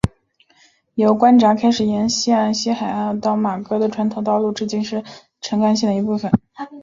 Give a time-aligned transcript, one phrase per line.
[0.95, 6.31] 由关闸开始沿昔日西海岸到妈阁的传统道路至今仍然是澳门环城干线的一部分。